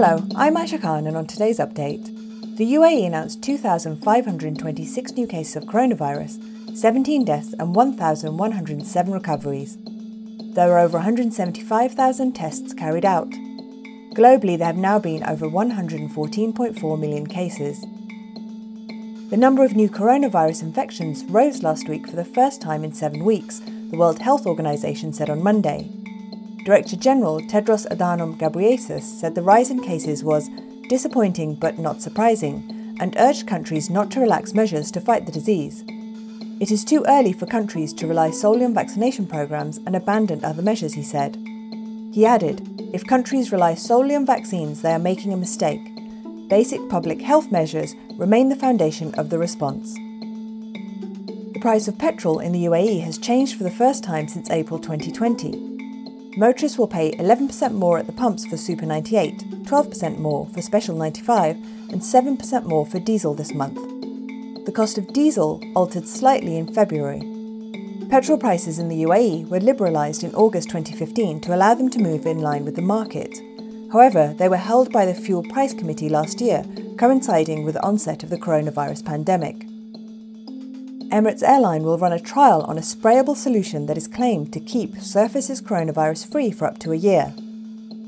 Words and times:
Hello, 0.00 0.24
I'm 0.36 0.54
Aisha 0.54 0.80
Khan, 0.80 1.08
and 1.08 1.16
on 1.16 1.26
today's 1.26 1.58
update, 1.58 2.06
the 2.56 2.74
UAE 2.74 3.04
announced 3.04 3.42
2,526 3.42 5.12
new 5.14 5.26
cases 5.26 5.56
of 5.56 5.64
coronavirus, 5.64 6.78
17 6.78 7.24
deaths, 7.24 7.52
and 7.58 7.74
1,107 7.74 9.12
recoveries. 9.12 9.76
There 10.54 10.68
were 10.68 10.78
over 10.78 10.98
175,000 10.98 12.32
tests 12.32 12.72
carried 12.74 13.04
out. 13.04 13.28
Globally, 14.14 14.56
there 14.56 14.68
have 14.68 14.76
now 14.76 15.00
been 15.00 15.24
over 15.24 15.48
114.4 15.48 17.00
million 17.00 17.26
cases. 17.26 17.84
The 19.30 19.36
number 19.36 19.64
of 19.64 19.74
new 19.74 19.88
coronavirus 19.88 20.62
infections 20.62 21.24
rose 21.24 21.64
last 21.64 21.88
week 21.88 22.08
for 22.08 22.14
the 22.14 22.24
first 22.24 22.62
time 22.62 22.84
in 22.84 22.92
seven 22.92 23.24
weeks, 23.24 23.58
the 23.90 23.98
World 23.98 24.20
Health 24.20 24.46
Organization 24.46 25.12
said 25.12 25.28
on 25.28 25.42
Monday. 25.42 25.90
Director 26.68 26.96
General 26.96 27.40
Tedros 27.40 27.88
Adhanom 27.88 28.36
Ghebreyesus 28.36 29.00
said 29.00 29.34
the 29.34 29.40
rise 29.40 29.70
in 29.70 29.80
cases 29.82 30.22
was 30.22 30.50
disappointing 30.90 31.54
but 31.54 31.78
not 31.78 32.02
surprising 32.02 32.94
and 33.00 33.16
urged 33.16 33.46
countries 33.46 33.88
not 33.88 34.10
to 34.10 34.20
relax 34.20 34.52
measures 34.52 34.90
to 34.90 35.00
fight 35.00 35.24
the 35.24 35.32
disease. 35.32 35.82
It 36.60 36.70
is 36.70 36.84
too 36.84 37.06
early 37.08 37.32
for 37.32 37.46
countries 37.46 37.94
to 37.94 38.06
rely 38.06 38.32
solely 38.32 38.66
on 38.66 38.74
vaccination 38.74 39.26
programs 39.26 39.78
and 39.86 39.96
abandon 39.96 40.44
other 40.44 40.60
measures, 40.60 40.92
he 40.92 41.02
said. 41.02 41.36
He 42.12 42.26
added, 42.26 42.60
if 42.92 43.06
countries 43.06 43.50
rely 43.50 43.72
solely 43.72 44.14
on 44.14 44.26
vaccines, 44.26 44.82
they 44.82 44.92
are 44.92 44.98
making 44.98 45.32
a 45.32 45.38
mistake. 45.38 45.80
Basic 46.50 46.86
public 46.90 47.22
health 47.22 47.50
measures 47.50 47.94
remain 48.18 48.50
the 48.50 48.56
foundation 48.56 49.14
of 49.14 49.30
the 49.30 49.38
response. 49.38 49.94
The 51.54 51.60
price 51.62 51.88
of 51.88 51.96
petrol 51.96 52.40
in 52.40 52.52
the 52.52 52.66
UAE 52.66 53.00
has 53.04 53.16
changed 53.16 53.56
for 53.56 53.64
the 53.64 53.70
first 53.70 54.04
time 54.04 54.28
since 54.28 54.50
April 54.50 54.78
2020 54.78 55.77
motorists 56.38 56.78
will 56.78 56.86
pay 56.86 57.10
11% 57.16 57.72
more 57.72 57.98
at 57.98 58.06
the 58.06 58.12
pumps 58.12 58.46
for 58.46 58.56
Super 58.56 58.86
98, 58.86 59.64
12% 59.64 60.18
more 60.18 60.46
for 60.46 60.62
Special 60.62 60.96
95, 60.96 61.56
and 61.90 62.00
7% 62.00 62.64
more 62.64 62.86
for 62.86 63.00
diesel 63.00 63.34
this 63.34 63.52
month. 63.52 63.76
The 64.64 64.72
cost 64.72 64.98
of 64.98 65.12
diesel 65.12 65.60
altered 65.74 66.06
slightly 66.06 66.56
in 66.56 66.72
February. 66.72 67.22
Petrol 68.08 68.38
prices 68.38 68.78
in 68.78 68.88
the 68.88 69.02
UAE 69.02 69.48
were 69.48 69.58
liberalised 69.58 70.22
in 70.22 70.34
August 70.34 70.68
2015 70.68 71.40
to 71.40 71.54
allow 71.54 71.74
them 71.74 71.90
to 71.90 71.98
move 71.98 72.24
in 72.24 72.38
line 72.38 72.64
with 72.64 72.76
the 72.76 72.82
market. 72.82 73.36
However, 73.92 74.34
they 74.38 74.48
were 74.48 74.56
held 74.56 74.92
by 74.92 75.06
the 75.06 75.14
Fuel 75.14 75.42
Price 75.42 75.74
Committee 75.74 76.08
last 76.08 76.40
year, 76.40 76.64
coinciding 76.98 77.64
with 77.64 77.74
the 77.74 77.82
onset 77.82 78.22
of 78.22 78.30
the 78.30 78.38
coronavirus 78.38 79.04
pandemic. 79.04 79.67
Emirates 81.10 81.42
Airline 81.42 81.84
will 81.84 81.96
run 81.96 82.12
a 82.12 82.20
trial 82.20 82.62
on 82.64 82.76
a 82.76 82.82
sprayable 82.82 83.34
solution 83.34 83.86
that 83.86 83.96
is 83.96 84.06
claimed 84.06 84.52
to 84.52 84.60
keep 84.60 84.98
surfaces 84.98 85.62
coronavirus 85.62 86.30
free 86.30 86.50
for 86.50 86.66
up 86.66 86.78
to 86.80 86.92
a 86.92 86.96
year. 86.96 87.32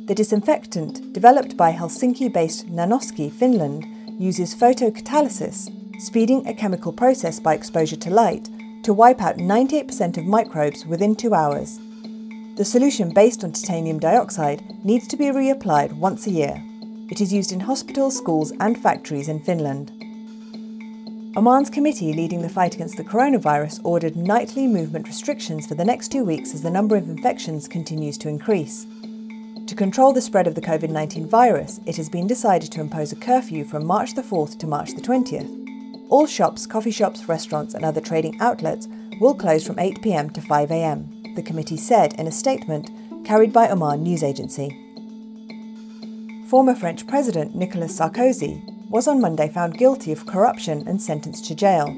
The 0.05 0.15
disinfectant, 0.15 1.15
developed 1.15 1.57
by 1.57 1.73
Helsinki 1.73 2.31
based 2.31 2.69
Nanoksi, 2.69 3.33
Finland, 3.33 3.87
uses 4.21 4.55
photocatalysis, 4.55 5.71
speeding 5.99 6.47
a 6.47 6.53
chemical 6.53 6.93
process 6.93 7.41
by 7.41 7.55
exposure 7.55 7.97
to 7.97 8.11
light, 8.11 8.51
to 8.83 8.93
wipe 8.93 9.23
out 9.23 9.39
98% 9.39 10.19
of 10.19 10.27
microbes 10.27 10.85
within 10.85 11.17
two 11.17 11.33
hours. 11.33 11.79
The 12.57 12.67
solution 12.67 13.15
based 13.15 13.45
on 13.45 13.53
titanium 13.53 13.99
dioxide 13.99 14.63
needs 14.85 15.09
to 15.09 15.17
be 15.17 15.27
reapplied 15.27 15.95
once 15.95 16.27
a 16.27 16.31
year. 16.31 16.63
It 17.09 17.23
is 17.23 17.33
used 17.33 17.53
in 17.53 17.61
hospitals, 17.61 18.15
schools, 18.15 18.53
and 18.61 18.79
factories 18.79 19.29
in 19.29 19.41
Finland. 19.41 19.91
Oman's 21.37 21.71
committee 21.71 22.13
leading 22.13 22.43
the 22.43 22.49
fight 22.49 22.75
against 22.75 22.97
the 22.97 23.05
coronavirus 23.05 23.81
ordered 23.85 24.17
nightly 24.17 24.67
movement 24.67 25.07
restrictions 25.07 25.65
for 25.65 25.77
the 25.77 25.85
next 25.85 26.09
two 26.09 26.25
weeks 26.25 26.55
as 26.55 26.63
the 26.63 26.71
number 26.71 26.97
of 26.97 27.09
infections 27.09 27.69
continues 27.69 28.19
to 28.19 28.29
increase. 28.29 28.85
To 29.69 29.77
control 29.77 30.13
the 30.13 30.21
spread 30.21 30.49
of 30.49 30.57
the 30.57 30.61
COVID 30.61 30.91
19 30.91 31.29
virus, 31.29 31.79
it 31.87 31.97
has 31.99 32.09
been 32.09 32.27
decided 32.27 32.73
to 32.73 32.81
impose 32.81 33.13
a 33.13 33.17
curfew 33.17 33.65
from 33.65 33.87
March 33.87 34.17
the 34.17 34.23
4th 34.23 34.59
to 34.59 34.67
March 34.67 34.97
the 34.97 35.01
20th. 35.01 36.09
All 36.09 36.27
shops, 36.27 36.67
coffee 36.67 36.91
shops, 36.91 37.29
restaurants, 37.29 37.75
and 37.75 37.85
other 37.85 38.01
trading 38.01 38.37
outlets 38.41 38.89
will 39.21 39.35
close 39.35 39.65
from 39.65 39.79
8 39.79 40.03
pm 40.03 40.31
to 40.31 40.41
5 40.41 40.73
am, 40.73 41.35
the 41.37 41.43
committee 41.43 41.77
said 41.77 42.13
in 42.15 42.27
a 42.27 42.33
statement 42.33 42.91
carried 43.25 43.53
by 43.53 43.69
Oman 43.69 44.03
News 44.03 44.25
Agency. 44.25 44.77
Former 46.49 46.75
French 46.75 47.07
President 47.07 47.55
Nicolas 47.55 47.97
Sarkozy 47.97 48.70
was 48.91 49.07
on 49.07 49.21
Monday 49.21 49.49
found 49.49 49.79
guilty 49.79 50.11
of 50.11 50.27
corruption 50.27 50.87
and 50.87 51.01
sentenced 51.01 51.47
to 51.47 51.55
jail. 51.55 51.97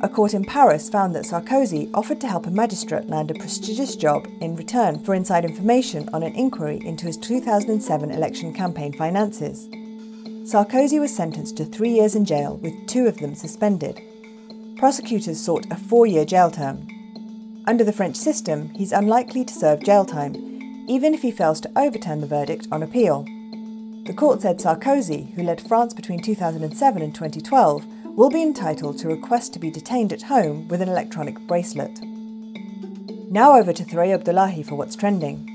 A 0.00 0.08
court 0.08 0.32
in 0.32 0.44
Paris 0.44 0.88
found 0.88 1.14
that 1.14 1.24
Sarkozy 1.24 1.90
offered 1.92 2.20
to 2.20 2.28
help 2.28 2.46
a 2.46 2.50
magistrate 2.50 3.08
land 3.08 3.30
a 3.30 3.34
prestigious 3.34 3.96
job 3.96 4.28
in 4.40 4.54
return 4.54 5.02
for 5.02 5.14
inside 5.14 5.44
information 5.44 6.08
on 6.12 6.22
an 6.22 6.34
inquiry 6.34 6.80
into 6.84 7.06
his 7.06 7.16
2007 7.16 8.10
election 8.12 8.52
campaign 8.54 8.92
finances. 8.92 9.66
Sarkozy 10.44 11.00
was 11.00 11.14
sentenced 11.14 11.56
to 11.56 11.64
three 11.64 11.90
years 11.90 12.14
in 12.14 12.24
jail, 12.24 12.58
with 12.58 12.86
two 12.86 13.06
of 13.06 13.16
them 13.16 13.34
suspended. 13.34 14.00
Prosecutors 14.76 15.40
sought 15.40 15.66
a 15.70 15.76
four 15.76 16.06
year 16.06 16.24
jail 16.24 16.50
term. 16.50 16.86
Under 17.66 17.82
the 17.82 17.92
French 17.92 18.16
system, 18.16 18.68
he's 18.74 18.92
unlikely 18.92 19.44
to 19.46 19.54
serve 19.54 19.82
jail 19.82 20.04
time, 20.04 20.36
even 20.86 21.14
if 21.14 21.22
he 21.22 21.30
fails 21.30 21.60
to 21.62 21.72
overturn 21.76 22.20
the 22.20 22.26
verdict 22.26 22.68
on 22.70 22.82
appeal. 22.82 23.26
The 24.04 24.12
court 24.12 24.42
said 24.42 24.58
Sarkozy, 24.58 25.32
who 25.34 25.42
led 25.42 25.62
France 25.62 25.94
between 25.94 26.20
2007 26.20 27.00
and 27.00 27.14
2012, 27.14 27.86
will 28.04 28.28
be 28.28 28.42
entitled 28.42 28.98
to 28.98 29.08
request 29.08 29.54
to 29.54 29.58
be 29.58 29.70
detained 29.70 30.12
at 30.12 30.20
home 30.20 30.68
with 30.68 30.82
an 30.82 30.90
electronic 30.90 31.38
bracelet. 31.46 32.02
Now 33.30 33.56
over 33.56 33.72
to 33.72 33.82
Thuraya 33.82 34.16
Abdullahi 34.16 34.62
for 34.62 34.74
what's 34.74 34.94
trending. 34.94 35.50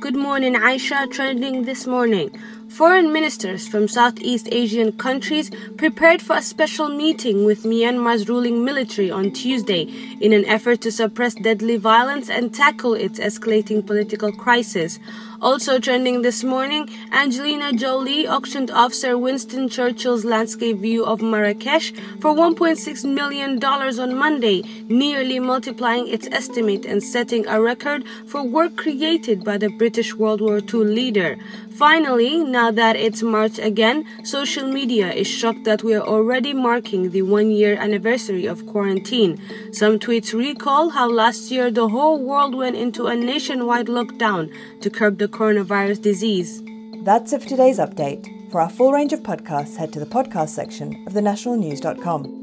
Good 0.00 0.14
morning, 0.14 0.54
Aisha. 0.54 1.10
Trending 1.10 1.64
this 1.64 1.88
morning. 1.88 2.30
Foreign 2.68 3.12
ministers 3.12 3.66
from 3.66 3.88
Southeast 3.88 4.48
Asian 4.52 4.92
countries 4.92 5.50
prepared 5.76 6.22
for 6.22 6.36
a 6.36 6.42
special 6.42 6.88
meeting 6.88 7.44
with 7.44 7.64
Myanmar's 7.64 8.28
ruling 8.28 8.64
military 8.64 9.10
on 9.10 9.32
Tuesday 9.32 9.82
in 10.20 10.32
an 10.32 10.44
effort 10.44 10.82
to 10.82 10.92
suppress 10.92 11.34
deadly 11.34 11.78
violence 11.78 12.30
and 12.30 12.54
tackle 12.54 12.94
its 12.94 13.18
escalating 13.18 13.84
political 13.84 14.30
crisis. 14.30 15.00
Also 15.40 15.78
trending 15.78 16.22
this 16.22 16.42
morning, 16.42 16.88
Angelina 17.12 17.72
Jolie 17.72 18.26
auctioned 18.26 18.72
off 18.72 18.92
Sir 18.92 19.16
Winston 19.16 19.68
Churchill's 19.68 20.24
landscape 20.24 20.78
view 20.78 21.04
of 21.04 21.20
Marrakesh 21.20 21.92
for 22.18 22.34
$1.6 22.34 23.04
million 23.04 23.62
on 23.64 24.16
Monday, 24.16 24.62
nearly 24.88 25.38
multiplying 25.38 26.08
its 26.08 26.26
estimate 26.32 26.84
and 26.84 27.00
setting 27.00 27.46
a 27.46 27.62
record 27.62 28.04
for 28.26 28.42
work 28.42 28.76
created 28.76 29.44
by 29.44 29.56
the 29.56 29.68
British 29.68 30.12
World 30.12 30.40
War 30.40 30.58
II 30.58 30.82
leader. 30.82 31.38
Finally, 31.78 32.42
now 32.42 32.72
that 32.72 32.96
it's 32.96 33.22
March 33.22 33.60
again, 33.60 34.04
social 34.24 34.66
media 34.66 35.12
is 35.12 35.28
shocked 35.28 35.62
that 35.62 35.84
we 35.84 35.94
are 35.94 36.02
already 36.02 36.52
marking 36.52 37.10
the 37.10 37.22
one 37.22 37.52
year 37.52 37.76
anniversary 37.76 38.46
of 38.46 38.66
quarantine. 38.66 39.40
Some 39.70 40.00
tweets 40.00 40.34
recall 40.34 40.90
how 40.90 41.08
last 41.08 41.52
year 41.52 41.70
the 41.70 41.86
whole 41.86 42.20
world 42.20 42.56
went 42.56 42.74
into 42.74 43.06
a 43.06 43.14
nationwide 43.14 43.86
lockdown 43.86 44.52
to 44.80 44.90
curb 44.90 45.18
the 45.28 45.36
coronavirus 45.36 46.02
disease. 46.02 46.62
That's 47.04 47.32
it 47.32 47.42
for 47.42 47.48
today's 47.48 47.78
update. 47.78 48.50
For 48.50 48.60
our 48.60 48.70
full 48.70 48.92
range 48.92 49.12
of 49.12 49.20
podcasts, 49.20 49.76
head 49.76 49.92
to 49.92 50.00
the 50.00 50.06
podcast 50.06 50.48
section 50.50 51.04
of 51.06 51.12
thenationalnews.com. 51.12 52.37